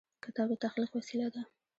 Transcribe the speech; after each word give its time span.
کتاب 0.23 0.47
د 0.51 0.53
تخلیق 0.63 0.91
وسیله 0.95 1.27
ده. 1.33 1.41